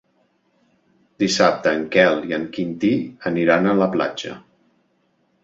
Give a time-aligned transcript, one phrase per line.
[1.23, 2.91] Dissabte en Quel i en Quintí
[3.33, 4.35] aniran a la platja.